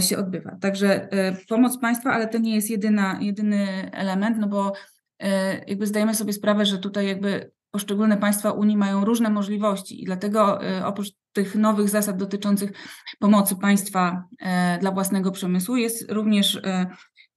się 0.00 0.18
odbywa. 0.18 0.56
Także 0.60 1.08
pomoc 1.48 1.78
państwa, 1.80 2.12
ale 2.12 2.28
to 2.28 2.38
nie 2.38 2.54
jest 2.54 2.70
jedyna, 2.70 3.18
jedyny 3.20 3.90
element, 3.92 4.38
no 4.38 4.48
bo 4.48 4.72
jakby 5.66 5.86
zdajemy 5.86 6.14
sobie 6.14 6.32
sprawę, 6.32 6.66
że 6.66 6.78
tutaj 6.78 7.06
jakby 7.06 7.50
poszczególne 7.70 8.16
państwa 8.16 8.52
Unii 8.52 8.76
mają 8.76 9.04
różne 9.04 9.30
możliwości 9.30 10.02
i 10.02 10.04
dlatego 10.04 10.60
oprócz 10.84 11.08
tych 11.32 11.54
nowych 11.54 11.88
zasad 11.88 12.16
dotyczących 12.16 12.70
pomocy 13.18 13.56
państwa 13.56 14.24
e, 14.40 14.78
dla 14.78 14.90
własnego 14.90 15.30
przemysłu 15.30 15.76
jest 15.76 16.12
również 16.12 16.56
e, 16.64 16.86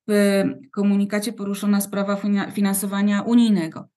w 0.08 0.44
komunikacie 0.72 1.34
poruszona 1.34 1.82
sprawa 1.82 2.18
finansowania 2.52 3.22
unijnego. 3.22 3.88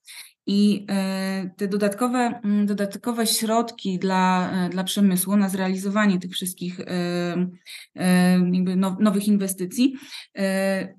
I 0.47 0.87
e, 0.91 1.51
te 1.57 1.69
dodatkowe, 1.69 2.41
mm, 2.45 2.67
dodatkowe 2.67 3.27
środki 3.27 3.99
dla, 3.99 4.53
e, 4.53 4.69
dla 4.69 4.85
przemysłu 4.85 5.37
na 5.37 5.49
zrealizowanie 5.49 6.19
tych 6.19 6.33
wszystkich 6.33 6.81
e, 6.81 7.47
jakby 8.53 8.77
nowych 8.77 9.29
inwestycji, 9.29 9.95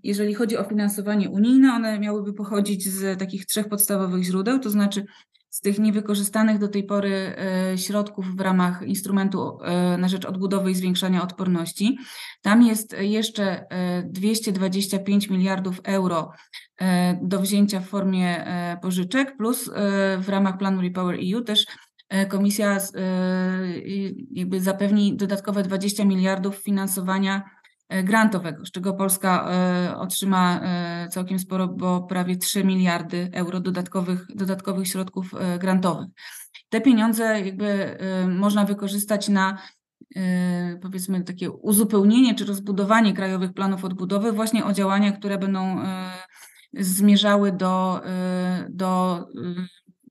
jeżeli 0.04 0.34
chodzi 0.34 0.58
o 0.58 0.64
finansowanie 0.64 1.30
unijne, 1.30 1.74
one 1.74 2.00
miałyby 2.00 2.34
pochodzić 2.34 2.90
z 2.90 3.20
takich 3.20 3.46
trzech 3.46 3.70
podstawowych 3.70 4.24
źródeł, 4.24 4.60
to 4.60 4.70
znaczy 4.70 5.06
z 5.50 5.62
tych 5.62 5.80
niewykorzystanych 5.80 6.60
do 6.60 6.68
tej 6.68 6.84
pory 6.84 7.36
e, 7.72 7.78
środków 7.78 8.36
w 8.36 8.40
ramach 8.40 8.82
instrumentu 8.82 9.60
e, 9.62 9.98
na 9.98 10.08
rzecz 10.08 10.26
odbudowy 10.26 10.72
i 10.72 10.76
zwiększania 10.76 11.24
odporności. 11.24 11.98
Tam 12.42 12.64
jest 12.64 12.96
jeszcze 13.00 13.66
225 14.06 15.28
e, 15.28 15.34
miliardów 15.34 15.82
euro 15.84 16.32
do 17.22 17.40
wzięcia 17.40 17.80
w 17.80 17.88
formie 17.88 18.46
pożyczek, 18.82 19.38
plus 19.38 19.70
w 20.18 20.26
ramach 20.28 20.58
planu 20.58 20.82
Repower 20.82 21.20
EU 21.34 21.42
też 21.42 21.66
Komisja 22.30 22.78
jakby 24.32 24.62
zapewni 24.62 25.18
dodatkowe 25.18 25.64
20 25.64 26.06
miliardów 26.06 26.56
finansowania 26.56 27.44
grantowego, 27.90 28.66
z 28.66 28.72
czego 28.72 28.94
Polska 28.94 29.50
e, 29.50 29.98
otrzyma 29.98 30.60
e, 30.62 31.10
całkiem 31.10 31.40
sporo, 31.40 31.68
bo 31.68 32.02
prawie 32.02 32.38
3 32.38 32.64
miliardy 32.64 33.30
euro 33.34 33.60
dodatkowych, 33.60 34.26
dodatkowych 34.36 34.88
środków 34.88 35.32
grantowych. 35.60 36.08
Te 36.70 36.82
pieniądze 36.82 37.42
jakby 37.42 37.98
można 38.28 38.66
wykorzystać 38.66 39.30
na 39.30 39.58
powiedzmy 40.82 41.24
takie 41.24 41.52
uzupełnienie 41.52 42.36
czy 42.36 42.46
rozbudowanie 42.46 43.14
krajowych 43.14 43.54
planów 43.54 43.86
odbudowy 43.86 44.32
właśnie 44.32 44.66
o 44.66 44.74
działania, 44.74 45.12
które 45.12 45.38
będą 45.38 45.80
zmierzały 46.74 47.52
do, 47.52 48.02
do 48.70 49.24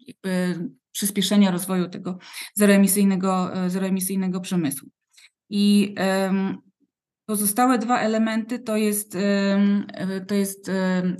jakby 0.06 0.60
przyspieszenia 0.92 1.50
rozwoju 1.50 1.88
tego 1.88 2.18
zeroemisyjnego, 2.54 3.50
zeroemisyjnego 3.66 4.40
przemysłu. 4.40 4.88
I 5.50 5.94
Pozostałe 7.26 7.78
dwa 7.78 8.00
elementy 8.00 8.58
to 8.58 8.76
jest, 8.76 9.18
to 10.28 10.34
jest 10.34 10.70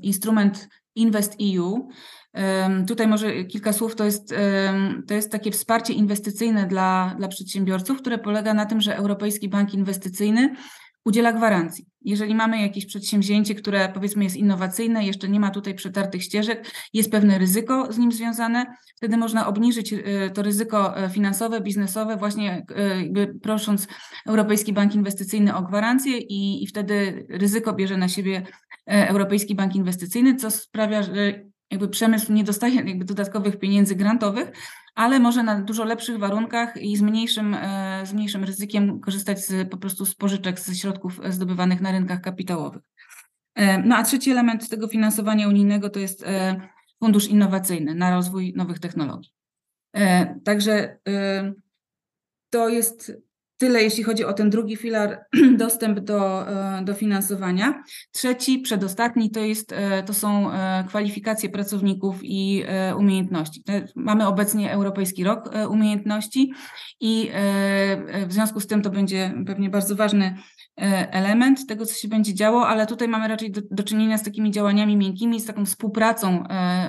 instrument 0.03 0.69
Invest 0.95 1.37
EU. 1.43 1.89
Tutaj 2.89 3.09
może 3.09 3.45
kilka 3.45 3.73
słów, 3.73 3.97
to 3.97 4.05
jest, 4.05 4.35
to 5.09 5.15
jest 5.15 5.33
takie 5.33 5.51
wsparcie 5.51 5.93
inwestycyjne 5.93 6.67
dla, 6.67 7.15
dla 7.19 7.29
przedsiębiorców, 7.29 7.99
które 7.99 8.19
polega 8.19 8.55
na 8.55 8.67
tym, 8.67 8.81
że 8.81 8.97
Europejski 8.97 9.49
Bank 9.49 9.75
Inwestycyjny 9.75 10.55
udziela 11.07 11.33
gwarancji. 11.33 11.87
Jeżeli 12.03 12.35
mamy 12.35 12.63
jakieś 12.63 12.87
przedsięwzięcie, 12.87 13.55
które 13.55 13.89
powiedzmy 13.95 14.25
jest 14.25 14.37
innowacyjne, 14.37 15.05
jeszcze 15.05 15.29
nie 15.29 15.41
ma 15.41 15.51
tutaj 15.51 15.75
przetartych 15.75 16.23
ścieżek, 16.23 16.71
jest 16.93 17.11
pewne 17.11 17.39
ryzyko 17.39 17.93
z 17.93 17.99
nim 17.99 18.13
związane, 18.13 18.67
wtedy 18.97 19.17
można 19.17 19.47
obniżyć 19.47 19.93
y, 19.93 20.31
to 20.35 20.43
ryzyko 20.43 20.99
e, 20.99 21.11
finansowe, 21.11 21.61
biznesowe, 21.61 22.17
właśnie 22.17 22.67
e, 23.17 23.27
prosząc 23.43 23.89
Europejski 24.27 24.73
Bank 24.73 24.95
Inwestycyjny 24.95 25.55
o 25.55 25.63
gwarancję 25.63 26.19
i, 26.19 26.65
i 26.65 26.67
wtedy 26.67 27.27
ryzyko 27.31 27.73
bierze 27.73 27.97
na 27.97 28.09
siebie 28.09 28.43
e, 28.87 29.09
Europejski 29.09 29.55
Bank 29.55 29.75
Inwestycyjny, 29.75 30.35
co 30.35 30.51
sprawia, 30.51 31.03
że 31.03 31.13
jakby 31.71 31.89
przemysł 31.89 32.33
nie 32.33 32.45
dostaje 32.45 32.75
jakby 32.75 33.05
dodatkowych 33.05 33.59
pieniędzy 33.59 33.97
grantowych, 33.97 34.53
ale 34.97 35.21
może 35.21 35.43
na 35.43 35.61
dużo 35.61 35.85
lepszych 35.85 36.19
warunkach 36.19 36.77
i 36.77 36.97
z 36.97 37.03
mniejszym, 37.03 37.55
e, 37.55 38.03
z 38.07 38.13
mniejszym 38.13 38.45
ryzykiem 38.45 39.01
korzystać 39.01 39.45
z, 39.45 39.71
po 39.71 39.77
prostu 39.77 40.07
z 40.07 40.15
pożyczek, 40.15 40.61
ze 40.61 40.75
środków 40.75 41.21
zdobywanych 41.29 41.81
na 41.81 41.93
rynkach 41.93 42.21
kapitałowych. 42.21 42.83
E, 43.55 43.83
no 43.83 43.97
a 43.97 44.03
trzeci 44.03 44.31
element 44.31 44.69
tego 44.69 44.89
finansowania 44.89 45.49
unijnego 45.49 45.91
to 45.91 45.99
jest 46.01 46.23
e, 46.23 46.61
fundusz 46.99 47.29
innowacyjny 47.29 47.95
na 47.95 48.11
rozwój 48.11 48.53
nowych 48.57 48.79
technologii. 48.79 49.33
Także 50.45 50.99
to 52.51 52.69
jest 52.69 53.13
Tyle 53.59 53.83
jeśli 53.83 54.05
chodzi 54.05 54.25
o 54.25 54.33
ten 54.33 54.51
drugi 54.51 54.77
filar, 54.77 55.25
dostęp 55.59 56.01
do, 56.01 56.49
e, 56.49 56.85
do 56.85 56.95
finansowania. 56.95 57.83
Trzeci, 58.13 58.59
przedostatni, 58.59 59.31
to, 59.31 59.41
jest, 59.41 59.73
e, 59.73 60.03
to 60.03 60.15
są 60.15 60.53
e, 60.53 60.85
kwalifikacje 60.89 61.49
pracowników 61.49 62.17
i 62.23 62.65
umiejętności. 62.99 63.63
Mamy 63.97 64.27
obecnie 64.27 64.73
Europejski 64.73 65.25
Rok 65.25 65.51
Umiejętności 65.71 66.53
i 67.01 67.31
w 68.27 68.33
związku 68.33 68.61
z 68.61 68.67
tym 68.67 68.83
to 68.83 68.91
będzie 68.91 69.35
pewnie 69.47 69.71
bardzo 69.71 69.97
ważny 69.97 70.37
element 71.11 71.67
tego, 71.67 71.87
co 71.87 71.95
się 71.95 72.09
będzie 72.09 72.35
działo, 72.35 72.69
ale 72.69 72.87
tutaj 72.87 73.09
mamy 73.09 73.29
raczej 73.29 73.51
do, 73.51 73.61
do 73.71 73.83
czynienia 73.83 74.19
z 74.19 74.23
takimi 74.23 74.51
działaniami 74.51 74.97
miękkimi, 74.97 75.41
z 75.41 75.47
taką 75.47 75.67
współpracą 75.67 76.45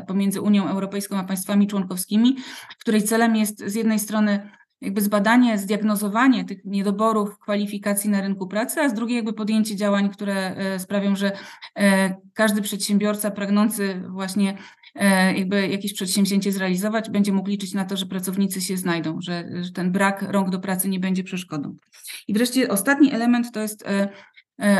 pomiędzy 0.07 0.41
Unią 0.41 0.67
Europejską 0.67 1.17
a 1.17 1.23
państwami 1.23 1.67
członkowskimi, 1.67 2.35
której 2.79 3.03
celem 3.03 3.35
jest 3.35 3.63
z 3.65 3.75
jednej 3.75 3.99
strony 3.99 4.49
jakby 4.81 5.01
zbadanie, 5.01 5.57
zdiagnozowanie 5.57 6.45
tych 6.45 6.65
niedoborów 6.65 7.39
kwalifikacji 7.39 8.09
na 8.09 8.21
rynku 8.21 8.47
pracy, 8.47 8.81
a 8.81 8.89
z 8.89 8.93
drugiej 8.93 9.15
jakby 9.15 9.33
podjęcie 9.33 9.75
działań, 9.75 10.09
które 10.09 10.55
e, 10.55 10.79
sprawią, 10.79 11.15
że 11.15 11.31
e, 11.75 12.15
każdy 12.33 12.61
przedsiębiorca 12.61 13.31
pragnący 13.31 14.01
właśnie 14.09 14.57
e, 14.95 15.33
jakby 15.37 15.67
jakieś 15.67 15.93
przedsięwzięcie 15.93 16.51
zrealizować, 16.51 17.09
będzie 17.09 17.31
mógł 17.33 17.49
liczyć 17.49 17.73
na 17.73 17.85
to, 17.85 17.97
że 17.97 18.05
pracownicy 18.05 18.61
się 18.61 18.77
znajdą, 18.77 19.21
że, 19.21 19.49
że 19.61 19.71
ten 19.71 19.91
brak 19.91 20.21
rąk 20.21 20.49
do 20.49 20.59
pracy 20.59 20.89
nie 20.89 20.99
będzie 20.99 21.23
przeszkodą. 21.23 21.75
I 22.27 22.33
wreszcie 22.33 22.69
ostatni 22.69 23.13
element 23.13 23.51
to 23.51 23.59
jest 23.59 23.85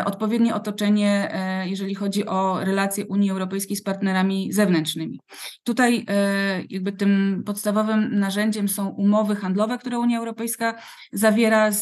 odpowiednie 0.06 0.56
otoczenie, 0.56 1.30
e, 1.34 1.70
jeżeli 1.70 1.96
chodzi 1.96 2.26
o 2.26 2.64
relacje 2.64 3.06
Unii 3.06 3.32
Europejskiej 3.32 3.78
z 3.78 3.84
partnerami 3.84 4.54
zewnętrznymi. 4.54 5.20
Tutaj 5.64 6.06
e, 6.10 6.64
jakby 6.70 6.92
tym 6.92 7.44
podstawowym 7.46 8.20
narzędziem 8.20 8.70
są 8.70 8.90
umowy 8.90 9.36
handlowe, 9.36 9.78
które 9.78 10.00
Unia 10.00 10.20
Europejska 10.20 10.76
zawiera 11.14 11.72
z, 11.72 11.82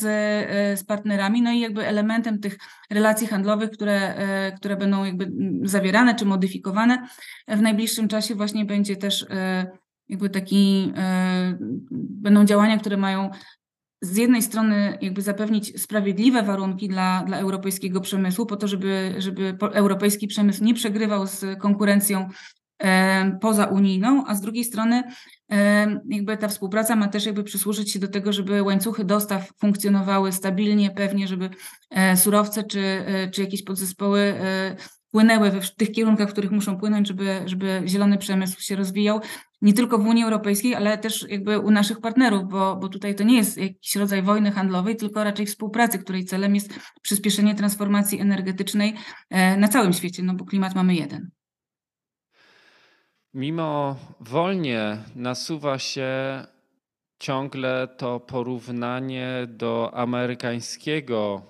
z 0.80 0.84
partnerami, 0.84 1.42
no 1.42 1.52
i 1.52 1.60
jakby 1.60 1.88
elementem 1.88 2.40
tych 2.40 2.58
relacji 2.90 3.28
handlowych, 3.28 3.72
które, 3.72 4.16
które 4.58 4.78
będą 4.78 5.04
jakby 5.04 5.32
zawierane 5.64 6.16
czy 6.16 6.26
modyfikowane 6.26 7.08
w 7.48 7.62
najbliższym 7.62 8.08
czasie 8.08 8.36
właśnie 8.36 8.66
będzie 8.66 8.96
też 8.96 9.26
jakby 10.10 10.30
taki, 10.30 10.94
będą 11.92 12.46
działania, 12.46 12.78
które 12.78 12.98
mają 12.98 13.30
z 14.02 14.18
jednej 14.18 14.42
strony 14.42 14.98
jakby 15.02 15.22
zapewnić 15.22 15.82
sprawiedliwe 15.82 16.44
warunki 16.44 16.88
dla, 16.88 17.24
dla 17.24 17.38
europejskiego 17.38 18.02
przemysłu, 18.02 18.46
po 18.46 18.56
to, 18.56 18.68
żeby, 18.68 19.16
żeby 19.18 19.58
europejski 19.62 20.28
przemysł 20.28 20.64
nie 20.64 20.74
przegrywał 20.74 21.28
z 21.28 21.60
konkurencją 21.60 22.30
e, 22.84 23.38
poza 23.42 23.66
unijną, 23.66 24.24
a 24.28 24.36
z 24.36 24.42
drugiej 24.42 24.64
strony 24.64 25.04
e, 25.52 26.00
jakby 26.10 26.38
ta 26.38 26.48
współpraca 26.48 26.96
ma 26.96 27.08
też 27.08 27.26
jakby 27.26 27.44
przysłużyć 27.44 27.92
się 27.92 28.00
do 28.00 28.08
tego, 28.08 28.34
żeby 28.34 28.64
łańcuchy 28.64 29.04
dostaw 29.04 29.50
funkcjonowały 29.60 30.32
stabilnie, 30.32 30.92
pewnie, 30.92 31.28
żeby 31.28 31.50
e, 31.90 32.18
surowce 32.18 32.64
czy, 32.64 32.80
e, 32.80 33.30
czy 33.32 33.42
jakieś 33.42 33.64
podzespoły 33.64 34.20
e, 34.20 34.76
płynęły 35.16 35.52
w 35.52 35.76
tych 35.76 35.92
kierunkach, 35.92 36.30
w 36.30 36.32
których 36.32 36.52
muszą 36.52 36.78
płynąć, 36.78 37.08
żeby, 37.08 37.42
żeby 37.46 37.82
zielony 37.86 38.18
przemysł 38.18 38.62
się 38.62 38.76
rozwijał, 38.76 39.22
nie 39.62 39.74
tylko 39.74 39.98
w 39.98 40.08
Unii 40.08 40.24
Europejskiej, 40.24 40.76
ale 40.76 40.98
też 40.98 41.26
jakby 41.30 41.60
u 41.60 41.72
naszych 41.72 42.00
partnerów, 42.02 42.50
bo, 42.50 42.76
bo 42.76 42.90
tutaj 42.90 43.16
to 43.16 43.24
nie 43.24 43.38
jest 43.38 43.58
jakiś 43.58 43.96
rodzaj 43.96 44.22
wojny 44.22 44.52
handlowej, 44.52 44.96
tylko 44.96 45.24
raczej 45.24 45.46
współpracy, 45.46 46.00
której 46.00 46.26
celem 46.26 46.56
jest 46.56 46.80
przyspieszenie 47.02 47.56
transformacji 47.56 48.20
energetycznej 48.20 48.96
e, 49.30 49.58
na 49.58 49.68
całym 49.68 49.94
świecie, 49.94 50.24
no 50.24 50.34
bo 50.34 50.46
klimat 50.46 50.76
mamy 50.76 50.96
jeden. 50.96 51.30
Mimo 53.34 53.96
wolnie 54.20 54.98
nasuwa 55.16 55.80
się 55.80 56.08
ciągle 57.20 57.88
to 57.98 58.20
porównanie 58.20 59.48
do 59.50 59.92
amerykańskiego 59.94 61.42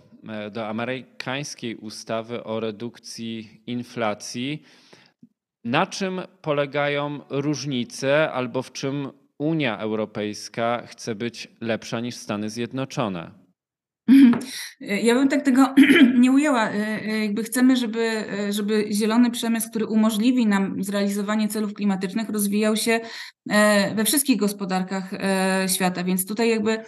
do 0.51 0.67
amerykańskiej 0.67 1.75
ustawy 1.75 2.43
o 2.43 2.59
redukcji 2.59 3.61
inflacji. 3.67 4.63
Na 5.63 5.87
czym 5.87 6.21
polegają 6.41 7.19
różnice 7.29 8.31
albo 8.31 8.61
w 8.61 8.71
czym 8.71 9.09
Unia 9.39 9.77
Europejska 9.77 10.83
chce 10.87 11.15
być 11.15 11.47
lepsza 11.61 11.99
niż 11.99 12.15
Stany 12.15 12.49
Zjednoczone? 12.49 13.31
Ja 14.79 15.15
bym 15.15 15.27
tak 15.27 15.41
tego 15.41 15.75
nie 16.19 16.31
ujęła. 16.31 16.69
E, 16.69 16.73
e, 16.73 17.19
jakby 17.19 17.43
chcemy, 17.43 17.75
żeby, 17.75 18.23
żeby 18.49 18.87
zielony 18.91 19.31
przemysł, 19.31 19.69
który 19.69 19.85
umożliwi 19.85 20.47
nam 20.47 20.83
zrealizowanie 20.83 21.47
celów 21.47 21.73
klimatycznych, 21.73 22.29
rozwijał 22.29 22.75
się 22.75 22.99
we 23.95 24.05
wszystkich 24.05 24.37
gospodarkach 24.37 25.11
świata. 25.67 26.03
Więc 26.03 26.27
tutaj 26.27 26.49
jakby 26.49 26.71
E, 26.71 26.85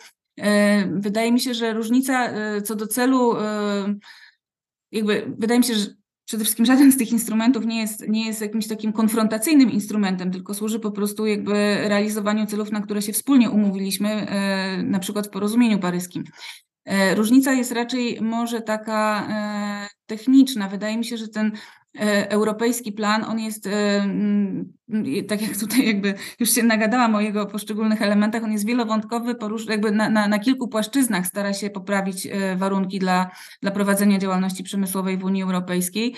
wydaje 0.91 1.31
mi 1.31 1.39
się, 1.39 1.53
że 1.53 1.73
różnica 1.73 2.27
e, 2.27 2.61
co 2.61 2.75
do 2.75 2.87
celu, 2.87 3.37
e, 3.37 3.95
jakby 4.91 5.33
wydaje 5.37 5.59
mi 5.59 5.65
się, 5.65 5.75
że 5.75 5.85
przede 6.25 6.43
wszystkim 6.43 6.65
żaden 6.65 6.91
z 6.91 6.97
tych 6.97 7.11
instrumentów 7.11 7.65
nie 7.65 7.81
jest, 7.81 8.07
nie 8.07 8.27
jest 8.27 8.41
jakimś 8.41 8.67
takim 8.67 8.93
konfrontacyjnym 8.93 9.71
instrumentem, 9.71 10.31
tylko 10.31 10.53
służy 10.53 10.79
po 10.79 10.91
prostu 10.91 11.25
jakby 11.25 11.53
realizowaniu 11.87 12.45
celów, 12.45 12.71
na 12.71 12.81
które 12.81 13.01
się 13.01 13.13
wspólnie 13.13 13.49
umówiliśmy, 13.49 14.27
na 14.83 14.99
przykład 14.99 15.27
w 15.27 15.29
porozumieniu 15.29 15.79
paryskim. 15.79 16.23
Różnica 17.15 17.53
jest 17.53 17.71
raczej 17.71 18.21
może 18.21 18.61
taka 18.61 19.27
techniczna. 20.05 20.67
Wydaje 20.67 20.97
mi 20.97 21.05
się, 21.05 21.17
że 21.17 21.27
ten 21.27 21.47
e, 21.47 21.51
europejski 22.29 22.91
plan, 22.91 23.23
on 23.23 23.39
jest, 23.39 23.67
e, 23.67 24.01
mm, 24.01 24.73
tak 25.27 25.41
jak 25.41 25.57
tutaj 25.57 25.87
jakby 25.87 26.13
już 26.39 26.49
się 26.49 26.63
nagadałam 26.63 27.15
o 27.15 27.21
jego 27.21 27.45
poszczególnych 27.45 28.01
elementach, 28.01 28.43
on 28.43 28.51
jest 28.51 28.65
wielowątkowy, 28.65 29.35
jakby 29.69 29.91
na, 29.91 30.09
na, 30.09 30.27
na 30.27 30.39
kilku 30.39 30.67
płaszczyznach 30.67 31.27
stara 31.27 31.53
się 31.53 31.69
poprawić 31.69 32.27
warunki 32.57 32.99
dla, 32.99 33.31
dla 33.61 33.71
prowadzenia 33.71 34.19
działalności 34.19 34.63
przemysłowej 34.63 35.17
w 35.17 35.23
Unii 35.23 35.43
Europejskiej. 35.43 36.15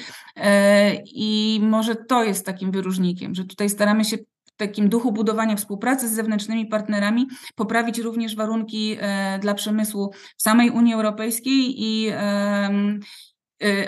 I 1.06 1.60
może 1.64 1.96
to 1.96 2.24
jest 2.24 2.46
takim 2.46 2.72
wyróżnikiem, 2.72 3.36
że 3.36 3.46
tutaj 3.46 3.70
staramy 3.70 4.06
się 4.06 4.18
takim 4.60 4.90
duchu 4.90 5.12
budowania 5.12 5.56
współpracy 5.56 6.10
z 6.10 6.12
zewnętrznymi 6.12 6.66
partnerami, 6.66 7.28
poprawić 7.56 8.00
również 8.00 8.36
warunki 8.36 8.98
e, 9.00 9.40
dla 9.40 9.54
przemysłu 9.54 10.12
w 10.38 10.42
samej 10.42 10.70
Unii 10.70 10.94
Europejskiej 10.94 11.84
i 11.84 12.08
e, 12.12 13.00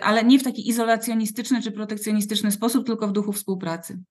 ale 0.01 0.24
nie 0.24 0.40
w 0.40 0.44
taki 0.44 0.70
izolacjonistyczny 0.70 1.62
czy 1.62 1.72
protekcjonistyczny 1.72 2.51
sposób, 2.51 2.86
tylko 2.86 3.08
w 3.08 3.12
duchu 3.12 3.34
współpracy. 3.34 4.04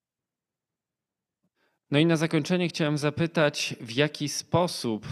No 1.90 1.98
i 1.98 2.06
na 2.06 2.16
zakończenie 2.16 2.68
chciałem 2.68 2.98
zapytać, 2.98 3.74
w 3.80 3.92
jaki 3.92 4.28
sposób 4.28 5.06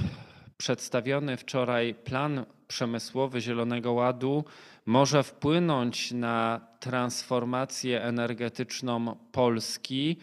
przedstawiony 0.57 1.37
wczoraj 1.37 1.95
plan 1.95 2.47
przemysłowy 2.69 3.41
Zielonego 3.41 3.93
Ładu 3.93 4.45
może 4.87 5.23
wpłynąć 5.23 6.13
na 6.13 6.61
transformację 6.81 8.03
energetyczną 8.03 9.17
Polski 9.33 10.17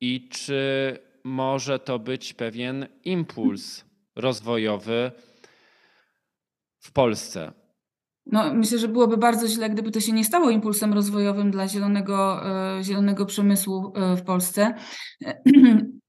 i 0.00 0.28
czy 0.28 0.98
może 1.24 1.78
to 1.78 1.98
być 1.98 2.34
pewien 2.34 2.86
impuls 3.04 3.84
rozwojowy 4.16 5.12
w 6.78 6.92
Polsce? 6.92 7.52
No, 8.26 8.54
myślę, 8.54 8.78
że 8.78 8.88
byłoby 8.88 9.16
bardzo 9.16 9.48
źle, 9.48 9.70
gdyby 9.70 9.90
to 9.90 10.00
się 10.00 10.12
nie 10.12 10.24
stało 10.24 10.50
impulsem 10.50 10.92
rozwojowym 10.92 11.50
dla 11.50 11.68
zielonego, 11.68 12.46
e, 12.78 12.84
zielonego 12.84 13.26
przemysłu 13.26 13.92
e, 13.94 14.16
w 14.16 14.22
Polsce. 14.22 14.74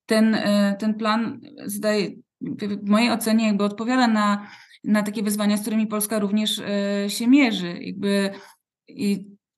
Ten, 0.06 0.36
e, 0.36 0.76
ten 0.80 0.94
plan 0.94 1.40
zdaje, 1.66 2.10
w 2.82 2.90
mojej 2.90 3.12
ocenie 3.12 3.48
jakby 3.48 3.64
odpowiada 3.64 4.08
na, 4.08 4.48
na 4.84 5.04
takie 5.04 5.24
wyzwania, 5.24 5.58
z 5.58 5.62
którymi 5.62 5.88
Polska 5.88 6.20
również 6.20 6.62
się 7.08 7.28
mierzy. 7.28 7.80
Jakby 7.82 8.30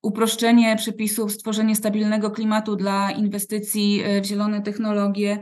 uproszczenie 0.02 0.76
przepisów, 0.76 1.32
stworzenie 1.32 1.76
stabilnego 1.76 2.32
klimatu 2.32 2.76
dla 2.76 3.12
inwestycji 3.12 4.02
w 4.22 4.26
zielone 4.26 4.62
technologie, 4.62 5.40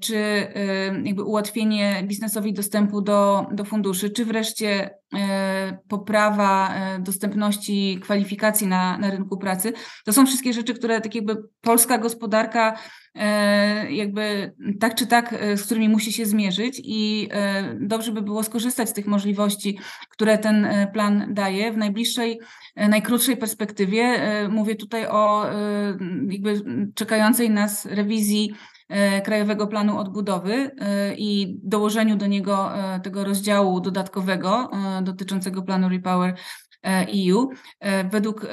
czy 0.00 0.16
e, 0.16 0.46
jakby 1.04 1.22
ułatwienie 1.22 2.02
biznesowi 2.04 2.52
dostępu 2.52 3.00
do, 3.00 3.46
do 3.52 3.64
funduszy, 3.64 4.10
czy 4.10 4.24
wreszcie 4.24 4.90
poprawa 5.88 6.74
dostępności 7.00 8.00
kwalifikacji 8.02 8.66
na, 8.66 8.98
na 8.98 9.10
rynku 9.10 9.38
pracy. 9.38 9.72
To 10.04 10.12
są 10.12 10.26
wszystkie 10.26 10.52
rzeczy, 10.52 10.74
które 10.74 11.00
tak 11.00 11.14
jakby 11.14 11.36
polska 11.60 11.98
gospodarka 11.98 12.78
jakby 13.90 14.54
tak 14.80 14.94
czy 14.94 15.06
tak, 15.06 15.34
z 15.56 15.62
którymi 15.62 15.88
musi 15.88 16.12
się 16.12 16.26
zmierzyć 16.26 16.80
i 16.84 17.28
dobrze 17.80 18.12
by 18.12 18.22
było 18.22 18.42
skorzystać 18.42 18.88
z 18.88 18.92
tych 18.92 19.06
możliwości, 19.06 19.78
które 20.10 20.38
ten 20.38 20.68
plan 20.92 21.34
daje 21.34 21.72
w 21.72 21.76
najbliższej 21.76 22.40
E, 22.78 22.88
najkrótszej 22.88 23.36
perspektywie. 23.36 24.02
E, 24.02 24.48
mówię 24.48 24.74
tutaj 24.74 25.06
o 25.06 25.50
e, 25.50 25.98
jakby 26.28 26.62
czekającej 26.94 27.50
nas 27.50 27.86
rewizji 27.86 28.52
Krajowego 29.24 29.66
Planu 29.66 29.98
Odbudowy 29.98 30.70
i 31.16 31.58
dołożeniu 31.62 32.16
do 32.16 32.26
niego 32.26 32.70
tego 33.02 33.24
rozdziału 33.24 33.80
dodatkowego 33.80 34.70
dotyczącego 35.02 35.62
planu 35.62 35.88
Repower 35.88 36.34
EU. 36.84 37.48
Według 38.10 38.46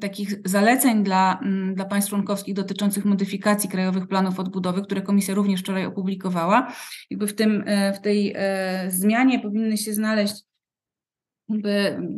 takich 0.00 0.48
zaleceń 0.48 1.04
dla, 1.04 1.40
dla 1.74 1.84
państw 1.84 2.10
członkowskich 2.10 2.54
dotyczących 2.54 3.04
modyfikacji 3.04 3.70
krajowych 3.70 4.08
planów 4.08 4.40
odbudowy, 4.40 4.82
które 4.82 5.02
komisja 5.02 5.34
również 5.34 5.60
wczoraj 5.60 5.86
opublikowała, 5.86 6.72
jakby 7.10 7.26
w, 7.26 7.34
tym, 7.34 7.64
w 7.94 8.00
tej 8.00 8.36
zmianie 8.88 9.40
powinny 9.40 9.76
się 9.76 9.92
znaleźć 9.92 10.49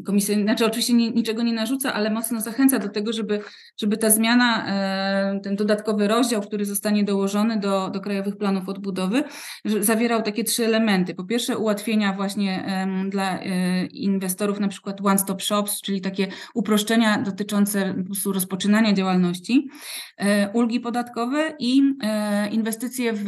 komisja, 0.06 0.42
znaczy 0.42 0.66
oczywiście 0.66 0.94
niczego 0.94 1.42
nie 1.42 1.52
narzuca, 1.52 1.94
ale 1.94 2.10
mocno 2.10 2.40
zachęca 2.40 2.78
do 2.78 2.88
tego, 2.88 3.12
żeby, 3.12 3.40
żeby 3.80 3.96
ta 3.96 4.10
zmiana, 4.10 4.66
e, 4.66 5.40
ten 5.40 5.56
dodatkowy 5.56 6.08
rozdział, 6.08 6.42
który 6.42 6.64
zostanie 6.64 7.04
dołożony 7.04 7.60
do, 7.60 7.90
do 7.90 8.00
krajowych 8.00 8.36
planów 8.36 8.68
odbudowy, 8.68 9.24
zawierał 9.64 10.22
takie 10.22 10.44
trzy 10.44 10.64
elementy. 10.66 11.14
Po 11.14 11.24
pierwsze 11.24 11.58
ułatwienia 11.58 12.12
właśnie 12.12 12.64
dla 13.08 13.40
e, 13.40 13.86
inwestorów, 13.86 14.60
na 14.60 14.68
przykład 14.68 15.00
one-stop 15.04 15.42
shops, 15.42 15.80
czyli 15.80 16.00
takie 16.00 16.26
uproszczenia 16.54 17.18
dotyczące 17.18 17.94
rozpoczynania 18.26 18.92
działalności, 18.92 19.68
e, 20.16 20.50
ulgi 20.52 20.80
podatkowe 20.80 21.54
i 21.58 21.82
inwestycje 22.50 23.12
w 23.12 23.26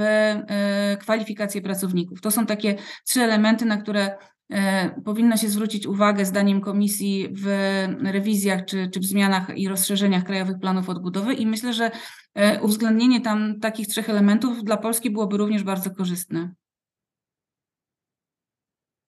kwalifikacje 1.01 1.63
pracowników. 1.63 2.21
To 2.21 2.31
są 2.31 2.47
takie 2.47 2.75
trzy 3.05 3.21
elementy, 3.21 3.65
na 3.65 3.77
które 3.77 4.17
powinno 5.05 5.37
się 5.37 5.49
zwrócić 5.49 5.87
uwagę, 5.87 6.25
zdaniem 6.25 6.61
komisji, 6.61 7.29
w 7.33 7.47
rewizjach 8.03 8.65
czy, 8.65 8.91
czy 8.91 9.01
w 9.01 9.05
zmianach 9.05 9.59
i 9.59 9.69
rozszerzeniach 9.69 10.25
krajowych 10.25 10.59
planów 10.61 10.89
odbudowy, 10.89 11.35
i 11.35 11.47
myślę, 11.47 11.73
że 11.73 11.91
e, 12.35 12.63
uwzględnienie 12.63 13.21
tam 13.21 13.61
takich 13.61 13.87
trzech 13.87 14.11
elementów 14.11 14.65
dla 14.65 14.77
Polski 14.77 15.11
byłoby 15.11 15.37
również 15.37 15.63
bardzo 15.63 15.91
korzystne. 15.91 16.55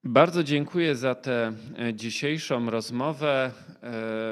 Bardzo 0.05 0.45
dziękuję 0.45 0.97
za 0.97 1.15
tę 1.15 1.53
e, 1.79 1.95
dzisiejszą 1.95 2.71
rozmowę. 2.71 3.51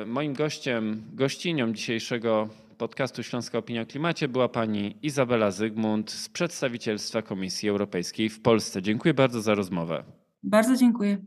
Moim 0.06 0.34
gościem, 0.34 1.04
gościnią 1.12 1.72
dzisiejszego 1.72 2.48
podcastu 2.78 3.22
Śląska 3.22 3.58
Opinia 3.58 3.82
o 3.82 3.86
Klimacie 3.86 4.28
była 4.28 4.48
pani 4.48 4.96
Izabela 5.02 5.50
Zygmunt 5.50 6.10
z 6.10 6.28
przedstawicielstwa 6.28 7.22
Komisji 7.22 7.68
Europejskiej 7.68 8.28
w 8.28 8.42
Polsce. 8.42 8.82
Dziękuję 8.82 9.14
bardzo 9.14 9.42
za 9.42 9.54
rozmowę. 9.54 10.23
Bardzo 10.44 10.76
dziękuję. 10.76 11.18